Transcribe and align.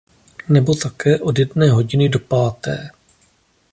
Nebo 0.49 0.75
také 0.75 1.19
od 1.19 1.39
jedné 1.39 1.69
hodiny 1.71 2.09
do 2.09 2.19
páté. 2.19 2.89